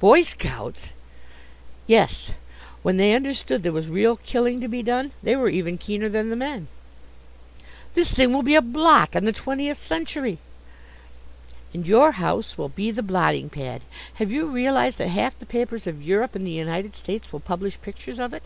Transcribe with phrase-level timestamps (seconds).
[0.00, 0.92] "Boy scouts!"
[1.86, 2.32] "Yes;
[2.82, 6.30] when they understood there was real killing to be done they were even keener than
[6.30, 6.66] the men."
[7.94, 10.38] "This thing will be a blot on the Twentieth Century!"
[11.72, 13.82] "And your house will be the blotting pad.
[14.14, 17.80] Have you realized that half the papers of Europe and the United States will publish
[17.80, 18.42] pictures of it?